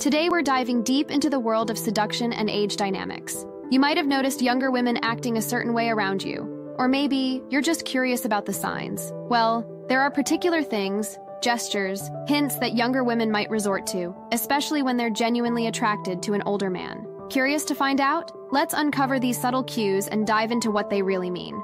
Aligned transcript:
Today 0.00 0.30
we're 0.30 0.40
diving 0.40 0.82
deep 0.82 1.10
into 1.10 1.28
the 1.28 1.38
world 1.38 1.68
of 1.70 1.76
seduction 1.76 2.32
and 2.32 2.48
age 2.48 2.76
dynamics. 2.76 3.44
You 3.70 3.78
might 3.78 3.98
have 3.98 4.06
noticed 4.06 4.40
younger 4.40 4.70
women 4.70 4.96
acting 5.02 5.36
a 5.36 5.42
certain 5.42 5.74
way 5.74 5.90
around 5.90 6.22
you, 6.22 6.74
or 6.78 6.88
maybe 6.88 7.42
you're 7.50 7.60
just 7.60 7.84
curious 7.84 8.24
about 8.24 8.46
the 8.46 8.52
signs. 8.54 9.12
Well, 9.28 9.62
there 9.90 10.00
are 10.00 10.10
particular 10.10 10.62
things, 10.62 11.18
gestures, 11.42 12.08
hints 12.26 12.56
that 12.60 12.76
younger 12.76 13.04
women 13.04 13.30
might 13.30 13.50
resort 13.50 13.86
to, 13.88 14.16
especially 14.32 14.82
when 14.82 14.96
they're 14.96 15.10
genuinely 15.10 15.66
attracted 15.66 16.22
to 16.22 16.32
an 16.32 16.44
older 16.46 16.70
man. 16.70 17.06
Curious 17.28 17.66
to 17.66 17.74
find 17.74 18.00
out? 18.00 18.32
Let's 18.50 18.72
uncover 18.72 19.20
these 19.20 19.38
subtle 19.38 19.64
cues 19.64 20.08
and 20.08 20.26
dive 20.26 20.50
into 20.50 20.70
what 20.70 20.88
they 20.88 21.02
really 21.02 21.28
mean. 21.28 21.56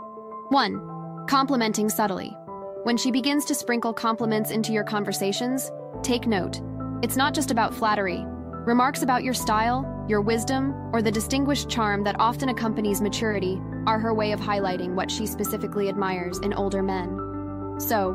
1. 0.50 1.24
Complimenting 1.26 1.88
subtly. 1.88 2.36
When 2.82 2.98
she 2.98 3.10
begins 3.10 3.46
to 3.46 3.54
sprinkle 3.54 3.94
compliments 3.94 4.50
into 4.50 4.72
your 4.72 4.84
conversations, 4.84 5.70
take 6.02 6.26
note. 6.26 6.60
It's 7.02 7.16
not 7.16 7.34
just 7.34 7.50
about 7.50 7.74
flattery. 7.74 8.24
Remarks 8.64 9.02
about 9.02 9.22
your 9.22 9.34
style, 9.34 10.06
your 10.08 10.22
wisdom, 10.22 10.72
or 10.94 11.02
the 11.02 11.10
distinguished 11.10 11.68
charm 11.68 12.02
that 12.04 12.18
often 12.18 12.48
accompanies 12.48 13.02
maturity 13.02 13.60
are 13.86 13.98
her 13.98 14.14
way 14.14 14.32
of 14.32 14.40
highlighting 14.40 14.94
what 14.94 15.10
she 15.10 15.26
specifically 15.26 15.88
admires 15.90 16.38
in 16.38 16.54
older 16.54 16.82
men. 16.82 17.78
So, 17.78 18.12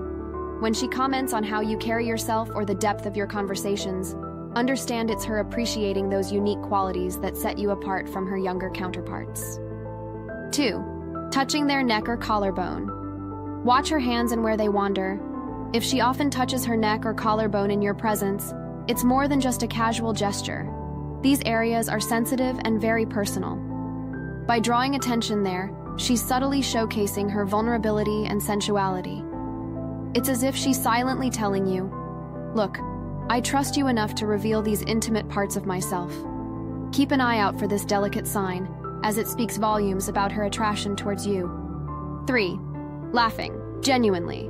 when 0.60 0.74
she 0.74 0.88
comments 0.88 1.32
on 1.32 1.44
how 1.44 1.62
you 1.62 1.78
carry 1.78 2.08
yourself 2.08 2.50
or 2.56 2.66
the 2.66 2.76
depth 2.76 3.06
of 3.06 3.16
your 3.16 3.28
conversations, 3.28 4.16
understand 4.56 5.12
it's 5.12 5.26
her 5.26 5.40
appreciating 5.40 6.10
those 6.10 6.32
unique 6.32 6.62
qualities 6.62 7.20
that 7.20 7.38
set 7.38 7.60
you 7.60 7.70
apart 7.70 8.10
from 8.10 8.26
her 8.26 8.38
younger 8.38 8.72
counterparts. 8.72 9.60
2. 10.52 11.30
Touching 11.32 11.68
their 11.68 11.84
neck 11.84 12.10
or 12.10 12.18
collarbone. 12.18 13.64
Watch 13.64 13.90
her 13.90 14.00
hands 14.00 14.32
and 14.32 14.44
where 14.44 14.58
they 14.58 14.70
wander. 14.70 15.20
If 15.72 15.84
she 15.84 16.02
often 16.02 16.30
touches 16.30 16.66
her 16.66 16.76
neck 16.76 17.06
or 17.06 17.14
collarbone 17.14 17.72
in 17.72 17.82
your 17.82 17.94
presence, 17.94 18.54
it's 18.92 19.06
more 19.06 19.30
than 19.30 19.40
just 19.40 19.64
a 19.64 19.68
casual 19.68 20.12
gesture. 20.12 20.70
These 21.22 21.42
areas 21.46 21.88
are 21.88 22.02
sensitive 22.02 22.60
and 22.66 22.82
very 22.82 23.06
personal. 23.06 23.56
By 24.46 24.60
drawing 24.60 24.96
attention 24.96 25.44
there, 25.44 25.72
she's 25.96 26.22
subtly 26.22 26.60
showcasing 26.60 27.32
her 27.32 27.46
vulnerability 27.46 28.26
and 28.26 28.44
sensuality. 28.44 29.24
It's 30.14 30.28
as 30.28 30.44
if 30.44 30.58
she's 30.58 30.78
silently 30.78 31.30
telling 31.30 31.66
you, 31.66 31.90
Look, 32.54 32.80
I 33.30 33.40
trust 33.40 33.78
you 33.78 33.88
enough 33.88 34.14
to 34.16 34.28
reveal 34.28 34.62
these 34.62 34.82
intimate 34.82 35.30
parts 35.30 35.56
of 35.56 35.66
myself. 35.66 36.14
Keep 36.92 37.12
an 37.12 37.22
eye 37.22 37.40
out 37.40 37.58
for 37.58 37.68
this 37.68 37.86
delicate 37.86 38.28
sign, 38.28 38.68
as 39.06 39.18
it 39.18 39.30
speaks 39.30 39.56
volumes 39.56 40.10
about 40.10 40.34
her 40.34 40.44
attraction 40.44 40.98
towards 40.98 41.26
you. 41.26 41.50
3. 42.28 42.60
Laughing, 43.14 43.58
genuinely. 43.80 44.50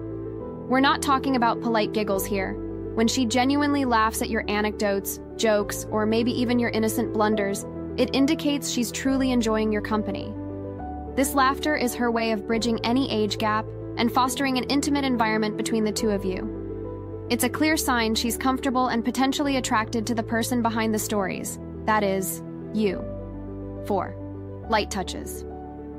We're 0.67 0.79
not 0.79 1.03
talking 1.03 1.35
about 1.35 1.61
polite 1.61 1.93
giggles 1.93 2.25
here. 2.25 2.57
When 2.93 3.07
she 3.07 3.25
genuinely 3.25 3.85
laughs 3.85 4.21
at 4.21 4.29
your 4.29 4.43
anecdotes, 4.49 5.19
jokes, 5.37 5.85
or 5.91 6.05
maybe 6.05 6.31
even 6.31 6.59
your 6.59 6.71
innocent 6.71 7.13
blunders, 7.13 7.65
it 7.97 8.13
indicates 8.13 8.69
she's 8.69 8.91
truly 8.91 9.31
enjoying 9.31 9.71
your 9.71 9.81
company. 9.81 10.33
This 11.15 11.33
laughter 11.33 11.75
is 11.75 11.95
her 11.95 12.11
way 12.11 12.31
of 12.31 12.47
bridging 12.47 12.83
any 12.85 13.09
age 13.11 13.37
gap 13.37 13.65
and 13.97 14.11
fostering 14.11 14.57
an 14.57 14.65
intimate 14.65 15.05
environment 15.05 15.57
between 15.57 15.83
the 15.83 15.91
two 15.91 16.09
of 16.09 16.25
you. 16.25 17.27
It's 17.29 17.45
a 17.45 17.49
clear 17.49 17.77
sign 17.77 18.15
she's 18.15 18.37
comfortable 18.37 18.87
and 18.87 19.05
potentially 19.05 19.57
attracted 19.57 20.05
to 20.07 20.15
the 20.15 20.23
person 20.23 20.61
behind 20.61 20.93
the 20.93 20.99
stories, 20.99 21.59
that 21.85 22.03
is, 22.03 22.41
you. 22.73 23.03
4. 23.87 24.15
Light 24.69 24.91
touches. 24.91 25.45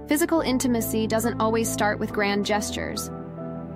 Physical 0.08 0.40
intimacy 0.40 1.06
doesn't 1.06 1.40
always 1.40 1.70
start 1.70 1.98
with 1.98 2.12
grand 2.12 2.44
gestures. 2.44 3.10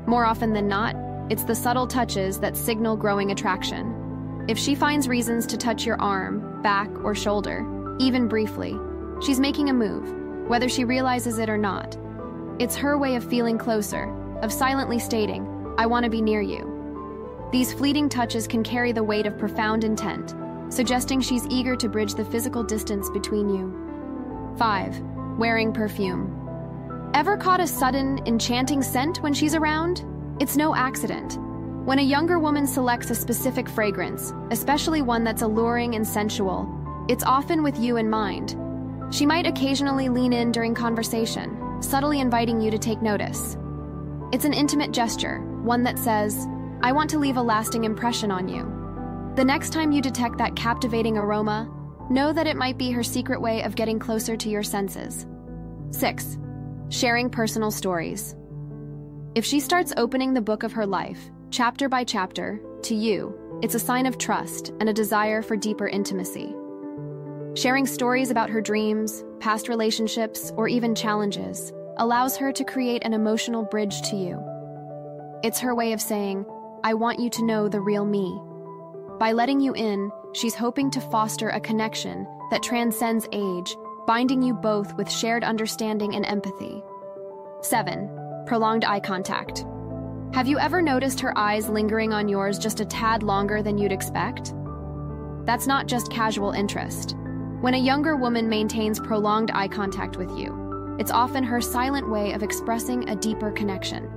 More 0.07 0.27
often 0.27 0.53
than 0.53 0.69
not, 0.69 0.95
it's 1.29 1.45
the 1.45 1.55
subtle 1.55 1.87
touches 1.87 2.39
that 2.39 2.57
signal 2.57 2.97
growing 2.97 3.33
attraction. 3.33 4.45
If 4.49 4.57
she 4.57 4.77
finds 4.77 5.09
reasons 5.09 5.45
to 5.47 5.57
touch 5.57 5.85
your 5.85 6.01
arm, 6.01 6.63
back, 6.63 6.89
or 7.03 7.17
shoulder, 7.17 7.67
even 7.99 8.29
briefly, 8.29 8.77
she's 9.21 9.41
making 9.41 9.69
a 9.69 9.75
move, 9.75 10.49
whether 10.49 10.69
she 10.69 10.85
realizes 10.85 11.39
it 11.39 11.49
or 11.49 11.59
not. 11.59 11.97
It's 12.61 12.77
her 12.77 12.97
way 12.97 13.17
of 13.17 13.29
feeling 13.29 13.59
closer, 13.59 14.05
of 14.41 14.53
silently 14.53 15.01
stating, 15.01 15.75
I 15.79 15.87
want 15.87 16.05
to 16.05 16.11
be 16.11 16.23
near 16.23 16.41
you. 16.41 17.49
These 17.51 17.73
fleeting 17.73 18.09
touches 18.09 18.47
can 18.47 18.63
carry 18.63 18.93
the 18.93 19.03
weight 19.03 19.27
of 19.27 19.37
profound 19.37 19.83
intent, 19.83 20.35
suggesting 20.69 21.21
she's 21.21 21.47
eager 21.49 21.75
to 21.75 21.89
bridge 21.89 22.15
the 22.15 22.25
physical 22.25 22.63
distance 22.63 23.11
between 23.11 23.49
you. 23.49 24.55
5. 24.59 25.01
Wearing 25.39 25.73
perfume. 25.73 26.33
Ever 27.15 27.37
caught 27.37 27.61
a 27.61 27.67
sudden, 27.67 28.21
enchanting 28.27 28.83
scent 28.83 29.23
when 29.23 29.35
she's 29.35 29.55
around? 29.55 30.05
It's 30.39 30.55
no 30.55 30.75
accident. 30.75 31.39
When 31.87 31.99
a 31.99 32.03
younger 32.03 32.39
woman 32.39 32.67
selects 32.67 33.09
a 33.09 33.15
specific 33.15 33.71
fragrance, 33.71 34.35
especially 34.51 35.01
one 35.01 35.25
that's 35.25 35.41
alluring 35.41 35.95
and 35.95 36.07
sensual, 36.07 36.69
it's 37.09 37.25
often 37.25 37.63
with 37.63 37.79
you 37.79 37.97
in 37.97 38.11
mind. 38.11 38.55
She 39.11 39.25
might 39.25 39.47
occasionally 39.47 40.11
lean 40.11 40.35
in 40.35 40.53
during 40.53 40.75
conversation, 40.75 41.81
subtly 41.81 42.21
inviting 42.21 42.61
you 42.61 42.71
to 42.71 42.77
take 42.77 43.01
notice. 43.01 43.57
It's 44.31 44.45
an 44.45 44.53
intimate 44.53 44.93
gesture, 44.93 45.41
one 45.63 45.83
that 45.85 45.99
says, 45.99 46.47
I 46.83 46.93
want 46.93 47.09
to 47.11 47.19
leave 47.19 47.39
a 47.39 47.43
lasting 47.43 47.85
impression 47.85 48.31
on 48.31 48.47
you. 48.47 48.71
The 49.37 49.45
next 49.45 49.73
time 49.73 49.91
you 49.91 50.03
detect 50.03 50.37
that 50.37 50.55
captivating 50.55 51.17
aroma, 51.17 51.73
know 52.11 52.35
that 52.35 52.47
it 52.47 52.59
might 52.59 52.77
be 52.77 52.91
her 52.91 53.03
secret 53.03 53.41
way 53.41 53.63
of 53.63 53.75
getting 53.75 53.99
closer 53.99 54.37
to 54.37 54.51
your 54.51 54.63
senses. 54.63 55.27
6. 55.93 56.37
Sharing 56.91 57.31
personal 57.31 57.71
stories. 57.71 58.37
If 59.37 59.45
she 59.45 59.61
starts 59.61 59.93
opening 59.99 60.33
the 60.33 60.41
book 60.41 60.63
of 60.63 60.73
her 60.73 60.87
life, 60.87 61.31
chapter 61.51 61.91
by 61.91 62.05
chapter, 62.05 62.59
to 62.85 62.95
you, 62.95 63.39
it's 63.61 63.75
a 63.75 63.79
sign 63.79 64.07
of 64.07 64.17
trust 64.17 64.73
and 64.81 64.89
a 64.89 64.95
desire 64.95 65.43
for 65.43 65.59
deeper 65.59 65.87
intimacy. 65.87 66.55
Sharing 67.53 67.85
stories 67.85 68.31
about 68.31 68.49
her 68.49 68.63
dreams, 68.63 69.27
past 69.39 69.69
relationships, 69.69 70.55
or 70.57 70.69
even 70.69 70.95
challenges 70.95 71.75
allows 71.99 72.39
her 72.39 72.51
to 72.51 72.65
create 72.65 73.05
an 73.05 73.13
emotional 73.13 73.63
bridge 73.63 74.01
to 74.09 74.17
you. 74.17 74.43
It's 75.45 75.61
her 75.61 75.75
way 75.75 75.93
of 75.93 76.01
saying, 76.01 76.47
I 76.83 76.95
want 76.95 77.21
you 77.21 77.29
to 77.29 77.45
know 77.45 77.69
the 77.69 77.83
real 77.83 78.07
me. 78.07 78.41
By 79.19 79.33
letting 79.33 79.61
you 79.61 79.75
in, 79.75 80.11
she's 80.33 80.55
hoping 80.55 80.91
to 80.93 81.01
foster 81.03 81.51
a 81.51 81.61
connection 81.61 82.27
that 82.51 82.63
transcends 82.63 83.29
age, 83.33 83.77
binding 84.07 84.41
you 84.41 84.55
both 84.55 84.95
with 84.95 85.11
shared 85.11 85.45
understanding 85.45 86.15
and 86.15 86.25
empathy. 86.25 86.83
7. 87.61 88.26
Prolonged 88.47 88.85
eye 88.85 89.01
contact. 89.01 89.65
Have 90.33 90.47
you 90.47 90.57
ever 90.57 90.81
noticed 90.81 91.19
her 91.19 91.37
eyes 91.37 91.69
lingering 91.69 92.13
on 92.13 92.29
yours 92.29 92.61
just 92.61 92.79
a 92.79 92.85
tad 92.85 93.25
longer 93.25 93.61
than 93.61 93.77
you'd 93.77 93.91
expect? 93.91 94.55
That's 95.45 95.67
not 95.67 95.89
just 95.89 96.13
casual 96.13 96.53
interest. 96.53 97.17
When 97.61 97.75
a 97.75 97.79
younger 97.79 98.15
woman 98.15 98.49
maintains 98.49 99.01
prolonged 99.01 99.51
eye 99.53 99.67
contact 99.67 100.17
with 100.17 100.31
you, 100.39 100.97
it's 101.01 101.11
often 101.11 101.43
her 101.43 101.61
silent 101.61 102.09
way 102.09 102.35
of 102.35 102.45
expressing 102.45 103.09
a 103.09 103.17
deeper 103.17 103.51
connection. 103.51 104.09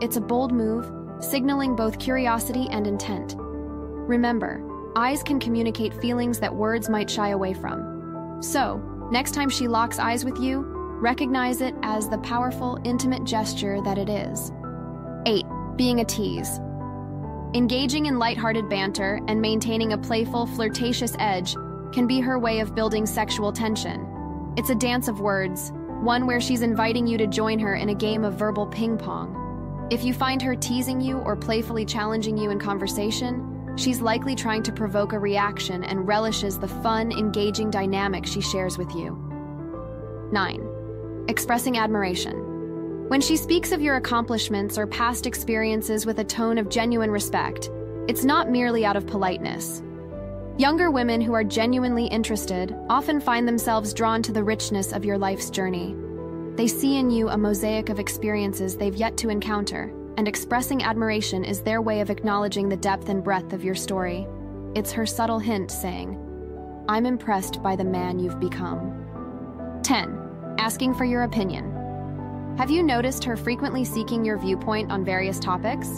It's 0.00 0.16
a 0.16 0.20
bold 0.20 0.52
move 0.52 0.88
signaling 1.18 1.74
both 1.74 1.98
curiosity 1.98 2.68
and 2.70 2.86
intent. 2.86 3.34
Remember, 3.36 4.62
eyes 4.94 5.24
can 5.24 5.40
communicate 5.40 5.92
feelings 5.94 6.38
that 6.38 6.54
words 6.54 6.88
might 6.88 7.10
shy 7.10 7.30
away 7.30 7.52
from. 7.52 8.38
So, 8.40 8.76
next 9.10 9.34
time 9.34 9.48
she 9.50 9.66
locks 9.66 9.98
eyes 9.98 10.24
with 10.24 10.38
you, 10.38 10.73
recognize 11.00 11.60
it 11.60 11.74
as 11.82 12.08
the 12.08 12.18
powerful, 12.18 12.78
intimate 12.84 13.24
gesture 13.24 13.80
that 13.82 13.98
it 13.98 14.08
is. 14.08 14.52
8. 15.26 15.44
Being 15.76 16.00
a 16.00 16.04
tease. 16.04 16.60
Engaging 17.54 18.06
in 18.06 18.18
lighthearted 18.18 18.68
banter 18.68 19.20
and 19.28 19.40
maintaining 19.40 19.92
a 19.92 19.98
playful, 19.98 20.46
flirtatious 20.46 21.14
edge 21.18 21.54
can 21.92 22.06
be 22.06 22.20
her 22.20 22.38
way 22.38 22.60
of 22.60 22.74
building 22.74 23.06
sexual 23.06 23.52
tension. 23.52 24.54
It's 24.56 24.70
a 24.70 24.74
dance 24.74 25.08
of 25.08 25.20
words, 25.20 25.72
one 26.00 26.26
where 26.26 26.40
she's 26.40 26.62
inviting 26.62 27.06
you 27.06 27.16
to 27.18 27.26
join 27.26 27.58
her 27.60 27.76
in 27.76 27.90
a 27.90 27.94
game 27.94 28.24
of 28.24 28.34
verbal 28.34 28.66
ping 28.66 28.98
pong. 28.98 29.88
If 29.90 30.02
you 30.02 30.12
find 30.12 30.42
her 30.42 30.56
teasing 30.56 31.00
you 31.00 31.18
or 31.18 31.36
playfully 31.36 31.84
challenging 31.84 32.36
you 32.36 32.50
in 32.50 32.58
conversation, 32.58 33.74
she's 33.76 34.00
likely 34.00 34.34
trying 34.34 34.62
to 34.64 34.72
provoke 34.72 35.12
a 35.12 35.18
reaction 35.18 35.84
and 35.84 36.08
relishes 36.08 36.58
the 36.58 36.68
fun, 36.68 37.12
engaging 37.12 37.70
dynamic 37.70 38.26
she 38.26 38.40
shares 38.40 38.78
with 38.78 38.92
you. 38.94 39.16
9. 40.32 40.73
Expressing 41.26 41.78
admiration. 41.78 43.08
When 43.08 43.22
she 43.22 43.38
speaks 43.38 43.72
of 43.72 43.80
your 43.80 43.96
accomplishments 43.96 44.76
or 44.76 44.86
past 44.86 45.26
experiences 45.26 46.04
with 46.04 46.18
a 46.18 46.24
tone 46.24 46.58
of 46.58 46.68
genuine 46.68 47.10
respect, 47.10 47.70
it's 48.08 48.24
not 48.24 48.50
merely 48.50 48.84
out 48.84 48.96
of 48.96 49.06
politeness. 49.06 49.82
Younger 50.58 50.90
women 50.90 51.22
who 51.22 51.32
are 51.32 51.42
genuinely 51.42 52.06
interested 52.06 52.76
often 52.90 53.20
find 53.20 53.48
themselves 53.48 53.94
drawn 53.94 54.22
to 54.22 54.32
the 54.32 54.44
richness 54.44 54.92
of 54.92 55.04
your 55.04 55.16
life's 55.16 55.48
journey. 55.48 55.96
They 56.56 56.66
see 56.66 56.98
in 56.98 57.10
you 57.10 57.30
a 57.30 57.38
mosaic 57.38 57.88
of 57.88 57.98
experiences 57.98 58.76
they've 58.76 58.94
yet 58.94 59.16
to 59.16 59.30
encounter, 59.30 59.90
and 60.18 60.28
expressing 60.28 60.82
admiration 60.82 61.42
is 61.42 61.62
their 61.62 61.80
way 61.80 62.00
of 62.00 62.10
acknowledging 62.10 62.68
the 62.68 62.76
depth 62.76 63.08
and 63.08 63.24
breadth 63.24 63.54
of 63.54 63.64
your 63.64 63.74
story. 63.74 64.26
It's 64.74 64.92
her 64.92 65.06
subtle 65.06 65.38
hint 65.38 65.70
saying, 65.70 66.20
I'm 66.86 67.06
impressed 67.06 67.62
by 67.62 67.76
the 67.76 67.84
man 67.84 68.18
you've 68.18 68.40
become. 68.40 69.80
10. 69.82 70.23
Asking 70.58 70.94
for 70.94 71.04
your 71.04 71.24
opinion. 71.24 72.54
Have 72.58 72.70
you 72.70 72.82
noticed 72.82 73.24
her 73.24 73.36
frequently 73.36 73.84
seeking 73.84 74.24
your 74.24 74.38
viewpoint 74.38 74.90
on 74.90 75.04
various 75.04 75.38
topics? 75.40 75.88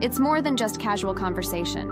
It's 0.00 0.18
more 0.18 0.40
than 0.42 0.56
just 0.56 0.80
casual 0.80 1.14
conversation. 1.14 1.88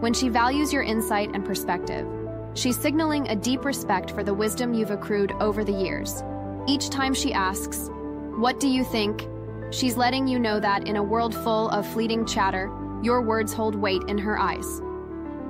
when 0.00 0.14
she 0.14 0.30
values 0.30 0.72
your 0.72 0.82
insight 0.82 1.30
and 1.34 1.44
perspective. 1.44 2.06
She's 2.54 2.78
signaling 2.78 3.28
a 3.28 3.36
deep 3.36 3.66
respect 3.66 4.12
for 4.12 4.24
the 4.24 4.32
wisdom 4.32 4.72
you've 4.72 4.90
accrued 4.90 5.32
over 5.40 5.62
the 5.62 5.72
years. 5.72 6.22
Each 6.66 6.88
time 6.88 7.12
she 7.12 7.34
asks, 7.34 7.90
What 8.38 8.60
do 8.60 8.68
you 8.68 8.82
think? 8.82 9.28
She's 9.70 9.98
letting 9.98 10.26
you 10.26 10.38
know 10.38 10.58
that 10.58 10.88
in 10.88 10.96
a 10.96 11.02
world 11.02 11.34
full 11.34 11.68
of 11.68 11.86
fleeting 11.86 12.24
chatter, 12.24 12.70
your 13.02 13.20
words 13.20 13.52
hold 13.52 13.74
weight 13.74 14.02
in 14.08 14.16
her 14.18 14.38
eyes. 14.38 14.80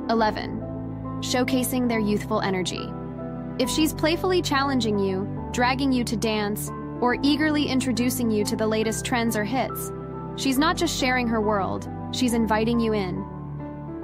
11. 0.08 0.60
Showcasing 1.20 1.88
their 1.88 2.00
youthful 2.00 2.40
energy. 2.40 2.88
If 3.60 3.70
she's 3.70 3.94
playfully 3.94 4.42
challenging 4.42 4.98
you, 4.98 5.28
dragging 5.52 5.92
you 5.92 6.04
to 6.04 6.16
dance, 6.16 6.70
or 7.00 7.16
eagerly 7.22 7.66
introducing 7.66 8.30
you 8.30 8.44
to 8.44 8.56
the 8.56 8.66
latest 8.66 9.04
trends 9.04 9.36
or 9.36 9.44
hits, 9.44 9.90
she's 10.36 10.58
not 10.58 10.76
just 10.76 10.98
sharing 10.98 11.26
her 11.26 11.40
world, 11.40 11.88
she's 12.12 12.34
inviting 12.34 12.78
you 12.78 12.92
in. 12.92 13.24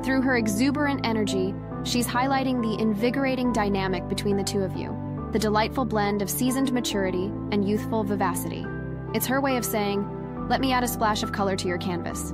Through 0.02 0.22
her 0.22 0.36
exuberant 0.36 1.04
energy, 1.04 1.54
she's 1.84 2.06
highlighting 2.06 2.62
the 2.62 2.80
invigorating 2.82 3.52
dynamic 3.52 4.08
between 4.08 4.36
the 4.36 4.44
two 4.44 4.62
of 4.62 4.76
you, 4.76 4.96
the 5.32 5.38
delightful 5.38 5.84
blend 5.84 6.22
of 6.22 6.30
seasoned 6.30 6.72
maturity 6.72 7.30
and 7.52 7.68
youthful 7.68 8.02
vivacity. 8.02 8.64
It's 9.14 9.26
her 9.26 9.40
way 9.40 9.56
of 9.56 9.64
saying, 9.64 10.06
let 10.48 10.60
me 10.60 10.72
add 10.72 10.84
a 10.84 10.88
splash 10.88 11.22
of 11.22 11.32
color 11.32 11.56
to 11.56 11.68
your 11.68 11.78
canvas. 11.78 12.32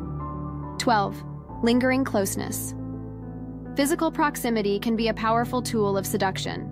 12. 0.79 1.23
Lingering 1.63 2.05
closeness. 2.05 2.75
Physical 3.77 4.11
proximity 4.11 4.79
can 4.79 4.97
be 4.97 5.09
a 5.09 5.15
powerful 5.15 5.63
tool 5.63 5.97
of 5.97 6.07
seduction. 6.07 6.72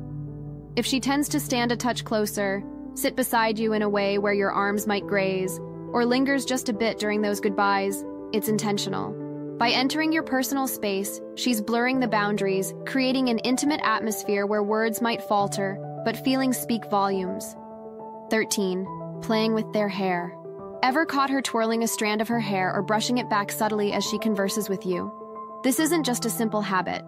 If 0.76 0.87
she 0.87 1.00
tends 1.00 1.28
to 1.31 1.40
stand 1.40 1.72
a 1.72 1.76
touch 1.76 2.05
closer, 2.05 2.62
sit 2.94 3.17
beside 3.17 3.58
you 3.58 3.72
in 3.72 3.82
a 3.82 3.88
way 3.88 4.19
where 4.19 4.32
your 4.32 4.52
arms 4.52 4.87
might 4.87 5.06
graze, 5.06 5.58
or 5.93 6.05
lingers 6.05 6.44
just 6.44 6.69
a 6.69 6.72
bit 6.72 6.99
during 6.99 7.22
those 7.22 7.40
goodbyes, 7.40 8.05
it's 8.32 8.49
intentional. 8.49 9.12
By 9.58 9.70
entering 9.70 10.12
your 10.12 10.22
personal 10.22 10.67
space, 10.69 11.20
she's 11.34 11.61
blurring 11.61 12.00
the 12.00 12.08
boundaries, 12.08 12.72
creating 12.87 13.28
an 13.28 13.40
intimate 13.40 13.81
atmosphere 13.82 14.46
where 14.46 14.62
words 14.62 15.02
might 15.02 15.22
falter, 15.22 15.76
but 16.05 16.25
feelings 16.25 16.56
speak 16.56 16.88
volumes. 16.88 17.56
13. 18.31 18.87
Playing 19.22 19.55
with 19.55 19.70
their 19.72 19.88
hair. 19.88 20.32
Ever 20.82 21.05
caught 21.05 21.31
her 21.31 21.43
twirling 21.43 21.82
a 21.82 21.88
strand 21.88 22.22
of 22.22 22.28
her 22.28 22.40
hair 22.40 22.72
or 22.72 22.81
brushing 22.81 23.19
it 23.19 23.28
back 23.28 23.52
subtly 23.52 23.93
as 23.93 24.05
she 24.05 24.19
converses 24.19 24.69
with 24.69 24.87
you? 24.87 25.12
This 25.62 25.78
isn't 25.78 26.05
just 26.05 26.25
a 26.25 26.31
simple 26.31 26.62
habit. 26.62 27.05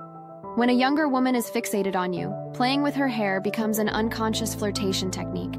When 0.54 0.68
a 0.68 0.74
younger 0.74 1.08
woman 1.08 1.34
is 1.34 1.50
fixated 1.50 1.96
on 1.96 2.12
you, 2.12 2.30
playing 2.52 2.82
with 2.82 2.94
her 2.94 3.08
hair 3.08 3.40
becomes 3.40 3.78
an 3.78 3.88
unconscious 3.88 4.54
flirtation 4.54 5.10
technique. 5.10 5.54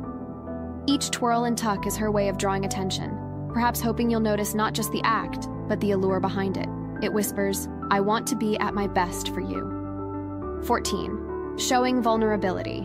Each 0.85 1.09
twirl 1.09 1.45
and 1.45 1.57
tuck 1.57 1.87
is 1.87 1.97
her 1.97 2.11
way 2.11 2.27
of 2.27 2.37
drawing 2.37 2.63
attention, 2.63 3.49
perhaps 3.51 3.81
hoping 3.81 4.11
you'll 4.11 4.19
notice 4.19 4.53
not 4.53 4.73
just 4.73 4.91
the 4.91 5.01
act, 5.03 5.47
but 5.67 5.79
the 5.79 5.93
allure 5.93 6.19
behind 6.19 6.57
it. 6.57 6.69
It 7.01 7.11
whispers, 7.11 7.67
I 7.89 8.01
want 8.01 8.27
to 8.27 8.35
be 8.35 8.55
at 8.59 8.75
my 8.75 8.85
best 8.85 9.33
for 9.33 9.39
you. 9.39 10.61
14. 10.63 11.57
Showing 11.57 12.03
vulnerability. 12.03 12.81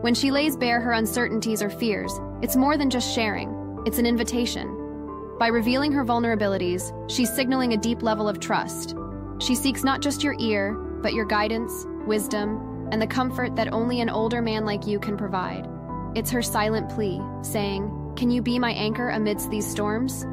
When 0.00 0.14
she 0.14 0.30
lays 0.30 0.56
bare 0.56 0.80
her 0.80 0.92
uncertainties 0.92 1.60
or 1.60 1.68
fears, 1.68 2.18
it's 2.40 2.56
more 2.56 2.78
than 2.78 2.88
just 2.88 3.14
sharing, 3.14 3.82
it's 3.84 3.98
an 3.98 4.06
invitation. 4.06 5.36
By 5.38 5.48
revealing 5.48 5.92
her 5.92 6.04
vulnerabilities, 6.04 6.94
she's 7.10 7.30
signaling 7.30 7.74
a 7.74 7.76
deep 7.76 8.02
level 8.02 8.26
of 8.26 8.40
trust. 8.40 8.96
She 9.38 9.54
seeks 9.54 9.84
not 9.84 10.00
just 10.00 10.24
your 10.24 10.34
ear, 10.38 10.82
but 11.02 11.14
your 11.14 11.24
guidance, 11.24 11.86
wisdom, 12.06 12.88
and 12.92 13.00
the 13.00 13.06
comfort 13.06 13.56
that 13.56 13.72
only 13.72 14.00
an 14.00 14.10
older 14.10 14.40
man 14.40 14.64
like 14.64 14.86
you 14.86 14.98
can 14.98 15.16
provide. 15.16 15.68
It's 16.14 16.30
her 16.30 16.42
silent 16.42 16.88
plea, 16.88 17.20
saying, 17.42 18.14
Can 18.16 18.30
you 18.30 18.42
be 18.42 18.58
my 18.58 18.72
anchor 18.72 19.10
amidst 19.10 19.50
these 19.50 19.66
storms? 19.70 20.24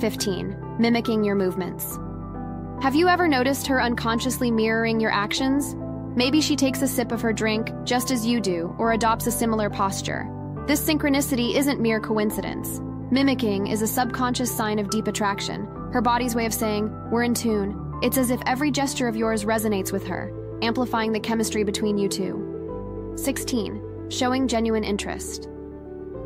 15. 0.00 0.76
Mimicking 0.78 1.24
your 1.24 1.34
movements. 1.34 1.98
Have 2.82 2.94
you 2.94 3.08
ever 3.08 3.26
noticed 3.26 3.66
her 3.66 3.82
unconsciously 3.82 4.50
mirroring 4.50 5.00
your 5.00 5.10
actions? 5.10 5.74
Maybe 6.14 6.40
she 6.40 6.56
takes 6.56 6.82
a 6.82 6.88
sip 6.88 7.10
of 7.10 7.22
her 7.22 7.32
drink 7.32 7.70
just 7.84 8.10
as 8.10 8.26
you 8.26 8.40
do, 8.40 8.74
or 8.78 8.92
adopts 8.92 9.26
a 9.26 9.30
similar 9.30 9.70
posture. 9.70 10.28
This 10.66 10.86
synchronicity 10.86 11.54
isn't 11.54 11.80
mere 11.80 12.00
coincidence. 12.00 12.80
Mimicking 13.10 13.68
is 13.68 13.82
a 13.82 13.86
subconscious 13.86 14.54
sign 14.54 14.78
of 14.78 14.90
deep 14.90 15.06
attraction, 15.06 15.66
her 15.92 16.02
body's 16.02 16.34
way 16.34 16.44
of 16.44 16.52
saying, 16.52 16.90
We're 17.10 17.22
in 17.22 17.34
tune, 17.34 17.85
it's 18.02 18.18
as 18.18 18.30
if 18.30 18.40
every 18.44 18.70
gesture 18.70 19.08
of 19.08 19.16
yours 19.16 19.44
resonates 19.44 19.90
with 19.90 20.06
her, 20.06 20.30
amplifying 20.60 21.12
the 21.12 21.20
chemistry 21.20 21.64
between 21.64 21.96
you 21.96 22.08
two. 22.08 23.14
16. 23.16 24.08
Showing 24.10 24.46
genuine 24.46 24.84
interest. 24.84 25.48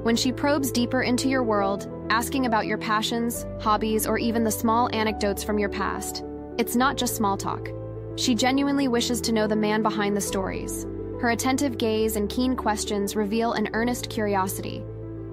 When 0.02 0.16
she 0.16 0.32
probes 0.32 0.72
deeper 0.72 1.02
into 1.02 1.28
your 1.28 1.44
world, 1.44 1.88
asking 2.10 2.46
about 2.46 2.66
your 2.66 2.78
passions, 2.78 3.46
hobbies, 3.60 4.06
or 4.06 4.18
even 4.18 4.42
the 4.42 4.50
small 4.50 4.88
anecdotes 4.92 5.44
from 5.44 5.58
your 5.58 5.68
past, 5.68 6.24
it's 6.58 6.74
not 6.74 6.96
just 6.96 7.14
small 7.14 7.36
talk. 7.36 7.68
She 8.16 8.34
genuinely 8.34 8.88
wishes 8.88 9.20
to 9.22 9.32
know 9.32 9.46
the 9.46 9.54
man 9.54 9.82
behind 9.82 10.16
the 10.16 10.20
stories. 10.20 10.86
Her 11.20 11.30
attentive 11.30 11.78
gaze 11.78 12.16
and 12.16 12.28
keen 12.28 12.56
questions 12.56 13.14
reveal 13.14 13.52
an 13.52 13.68
earnest 13.74 14.10
curiosity. 14.10 14.82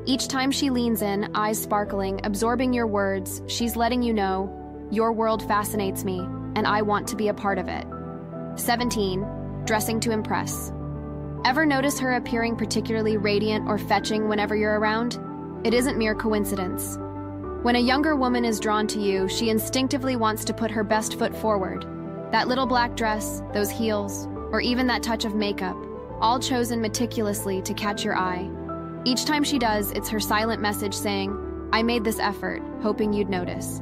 Each 0.05 0.27
time 0.27 0.51
she 0.51 0.69
leans 0.69 1.01
in, 1.01 1.31
eyes 1.33 1.61
sparkling, 1.61 2.21
absorbing 2.23 2.73
your 2.73 2.87
words, 2.87 3.41
she's 3.47 3.75
letting 3.75 4.03
you 4.03 4.13
know 4.13 4.66
your 4.89 5.11
world 5.11 5.45
fascinates 5.47 6.03
me, 6.03 6.19
and 6.55 6.65
I 6.65 6.81
want 6.81 7.07
to 7.09 7.15
be 7.15 7.27
a 7.27 7.33
part 7.33 7.57
of 7.57 7.67
it. 7.67 7.85
17. 8.55 9.25
Dressing 9.65 9.99
to 9.99 10.11
impress. 10.11 10.71
Ever 11.45 11.65
notice 11.65 11.99
her 11.99 12.13
appearing 12.13 12.55
particularly 12.55 13.17
radiant 13.17 13.67
or 13.67 13.77
fetching 13.77 14.27
whenever 14.27 14.55
you're 14.55 14.79
around? 14.79 15.19
It 15.63 15.73
isn't 15.73 15.97
mere 15.97 16.15
coincidence. 16.15 16.97
When 17.63 17.75
a 17.75 17.79
younger 17.79 18.15
woman 18.15 18.45
is 18.45 18.59
drawn 18.59 18.87
to 18.87 18.99
you, 18.99 19.27
she 19.27 19.49
instinctively 19.49 20.15
wants 20.15 20.45
to 20.45 20.53
put 20.53 20.71
her 20.71 20.83
best 20.83 21.19
foot 21.19 21.35
forward. 21.35 21.85
That 22.31 22.47
little 22.47 22.65
black 22.65 22.95
dress, 22.95 23.41
those 23.53 23.69
heels, 23.69 24.27
or 24.51 24.61
even 24.61 24.87
that 24.87 25.03
touch 25.03 25.25
of 25.25 25.35
makeup, 25.35 25.77
all 26.21 26.39
chosen 26.39 26.81
meticulously 26.81 27.61
to 27.63 27.73
catch 27.73 28.03
your 28.03 28.17
eye. 28.17 28.49
Each 29.05 29.25
time 29.25 29.43
she 29.43 29.59
does, 29.59 29.91
it's 29.91 30.09
her 30.09 30.19
silent 30.19 30.61
message 30.61 30.93
saying, 30.93 31.69
I 31.71 31.83
made 31.83 32.03
this 32.03 32.19
effort, 32.19 32.61
hoping 32.81 33.13
you'd 33.13 33.29
notice. 33.29 33.81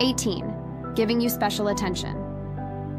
18. 0.00 0.92
Giving 0.94 1.20
you 1.20 1.28
special 1.28 1.68
attention. 1.68 2.16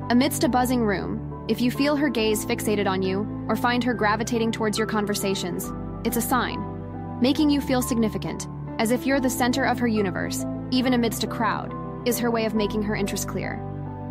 Amidst 0.10 0.44
a 0.44 0.50
buzzing 0.50 0.84
room, 0.84 1.46
if 1.50 1.60
you 1.60 1.72
feel 1.72 1.96
her 1.96 2.10
gaze 2.10 2.46
fixated 2.46 2.88
on 2.88 3.02
you 3.02 3.28
or 3.50 3.56
find 3.56 3.84
her 3.84 3.94
gravitating 3.94 4.52
towards 4.52 4.78
your 4.78 4.88
conversations, 4.88 5.72
it's 6.06 6.18
a 6.18 6.22
sign, 6.22 7.20
making 7.20 7.50
you 7.50 7.60
feel 7.60 7.82
significant, 7.82 8.48
as 8.78 8.92
if 8.92 9.06
you're 9.06 9.20
the 9.20 9.30
center 9.30 9.66
of 9.66 9.80
her 9.80 9.88
universe, 9.88 10.46
even 10.70 10.94
amidst 10.94 11.24
a 11.24 11.28
crowd, 11.28 11.74
is 12.08 12.20
her 12.20 12.32
way 12.32 12.46
of 12.46 12.56
making 12.56 12.84
her 12.84 12.96
interest 12.96 13.28
clear. 13.28 13.58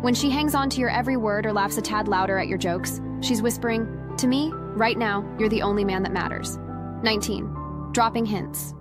When 0.01 0.13
she 0.13 0.29
hangs 0.29 0.53
on 0.53 0.69
to 0.71 0.79
your 0.81 0.89
every 0.89 1.15
word 1.15 1.45
or 1.45 1.53
laughs 1.53 1.77
a 1.77 1.81
tad 1.81 2.07
louder 2.07 2.37
at 2.37 2.47
your 2.47 2.57
jokes, 2.57 2.99
she's 3.21 3.41
whispering, 3.41 3.87
To 4.17 4.27
me, 4.27 4.51
right 4.51 4.97
now, 4.97 5.25
you're 5.39 5.49
the 5.49 5.61
only 5.61 5.85
man 5.85 6.03
that 6.03 6.11
matters. 6.11 6.57
19. 7.03 7.91
Dropping 7.93 8.25
hints. 8.25 8.73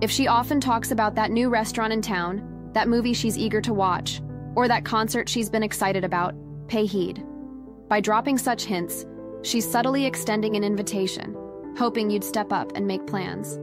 If 0.00 0.10
she 0.10 0.28
often 0.28 0.60
talks 0.60 0.90
about 0.90 1.14
that 1.14 1.30
new 1.30 1.48
restaurant 1.48 1.92
in 1.92 2.02
town, 2.02 2.49
that 2.72 2.88
movie 2.88 3.12
she's 3.12 3.38
eager 3.38 3.60
to 3.60 3.74
watch, 3.74 4.20
or 4.54 4.68
that 4.68 4.84
concert 4.84 5.28
she's 5.28 5.50
been 5.50 5.62
excited 5.62 6.04
about, 6.04 6.34
pay 6.68 6.86
heed. 6.86 7.24
By 7.88 8.00
dropping 8.00 8.38
such 8.38 8.64
hints, 8.64 9.04
she's 9.42 9.68
subtly 9.68 10.06
extending 10.06 10.56
an 10.56 10.64
invitation, 10.64 11.36
hoping 11.76 12.10
you'd 12.10 12.24
step 12.24 12.52
up 12.52 12.72
and 12.74 12.86
make 12.86 13.06
plans. 13.06 13.58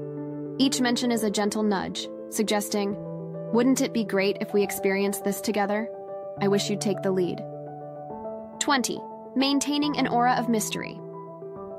Each 0.59 0.81
mention 0.81 1.11
is 1.11 1.23
a 1.23 1.31
gentle 1.31 1.63
nudge, 1.63 2.07
suggesting, 2.29 2.95
Wouldn't 3.53 3.81
it 3.81 3.93
be 3.93 4.03
great 4.03 4.37
if 4.41 4.53
we 4.53 4.63
experienced 4.63 5.23
this 5.23 5.39
together? 5.39 5.89
I 6.41 6.47
wish 6.47 6.69
you'd 6.69 6.81
take 6.81 7.01
the 7.01 7.11
lead. 7.11 7.41
20. 8.59 8.99
Maintaining 9.35 9.97
an 9.97 10.07
aura 10.07 10.33
of 10.33 10.49
mystery. 10.49 10.99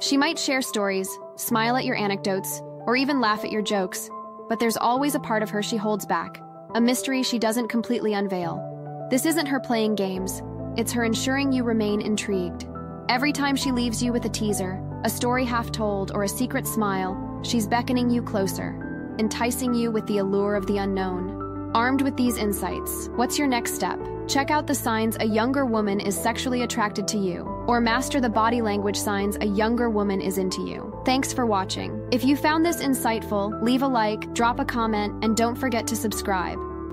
She 0.00 0.16
might 0.16 0.38
share 0.38 0.62
stories, 0.62 1.11
smile 1.37 1.76
at 1.76 1.85
your 1.85 1.97
anecdotes, 1.97 2.62
or 2.87 2.97
even 2.97 3.20
laugh 3.20 3.44
at 3.44 3.50
your 3.50 3.62
jokes, 3.62 4.08
but 4.49 4.58
there's 4.58 4.76
always 4.76 5.14
a 5.14 5.20
part 5.20 5.42
of 5.42 5.50
her 5.50 5.62
she 5.62 5.76
holds 5.76 6.06
back 6.06 6.40
a 6.75 6.80
mystery 6.80 7.22
she 7.22 7.38
doesn't 7.38 7.68
completely 7.68 8.12
unveil. 8.12 9.06
This 9.10 9.25
isn't 9.25 9.46
her 9.46 9.58
playing 9.58 9.94
games, 9.94 10.42
it's 10.76 10.92
her 10.92 11.04
ensuring 11.04 11.50
you 11.50 11.64
remain 11.64 12.02
intrigued. 12.02 12.66
Every 13.08 13.32
time 13.32 13.56
she 13.56 13.72
leaves 13.72 14.02
you 14.02 14.12
with 14.12 14.26
a 14.26 14.28
teaser, 14.28 14.82
a 15.04 15.08
story 15.08 15.46
half 15.46 15.72
told, 15.72 16.12
or 16.12 16.25
a 16.25 16.28
secret 16.28 16.66
smile, 16.66 17.40
she's 17.42 17.66
beckoning 17.66 18.10
you 18.10 18.20
closer, 18.20 19.14
enticing 19.18 19.72
you 19.72 19.90
with 19.90 20.06
the 20.06 20.18
allure 20.18 20.54
of 20.54 20.66
the 20.66 20.76
unknown. 20.76 21.72
Armed 21.75 22.02
with 22.02 22.16
these 22.16 22.37
insights, 22.37 23.08
what's 23.16 23.38
your 23.38 23.48
next 23.48 23.75
step? 23.75 23.98
Check 24.26 24.50
out 24.50 24.66
the 24.66 24.75
signs 24.75 25.16
a 25.20 25.26
younger 25.26 25.64
woman 25.64 26.00
is 26.00 26.20
sexually 26.20 26.62
attracted 26.62 27.08
to 27.08 27.18
you, 27.18 27.42
or 27.66 27.80
master 27.80 28.20
the 28.20 28.28
body 28.28 28.60
language 28.60 28.96
signs 28.96 29.38
a 29.40 29.46
younger 29.46 29.88
woman 29.88 30.20
is 30.20 30.37
into 30.37 30.60
you. 30.66 30.97
Thanks 31.08 31.32
for 31.32 31.46
watching. 31.46 32.06
If 32.12 32.22
you 32.22 32.36
found 32.36 32.66
this 32.66 32.82
insightful, 32.82 33.62
leave 33.62 33.80
a 33.80 33.88
like, 33.88 34.34
drop 34.34 34.60
a 34.60 34.64
comment, 34.66 35.24
and 35.24 35.34
don't 35.34 35.56
forget 35.56 35.86
to 35.86 35.96
subscribe. 35.96 36.58